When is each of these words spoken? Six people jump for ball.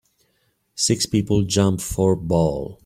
Six 0.73 1.05
people 1.05 1.43
jump 1.43 1.79
for 1.79 2.15
ball. 2.15 2.79